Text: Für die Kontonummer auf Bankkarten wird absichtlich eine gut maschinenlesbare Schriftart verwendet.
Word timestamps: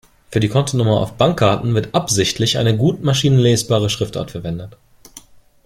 Für 0.31 0.39
die 0.39 0.49
Kontonummer 0.49 0.99
auf 0.99 1.13
Bankkarten 1.13 1.75
wird 1.75 1.93
absichtlich 1.93 2.57
eine 2.57 2.75
gut 2.75 3.03
maschinenlesbare 3.03 3.87
Schriftart 3.91 4.31
verwendet. 4.31 4.75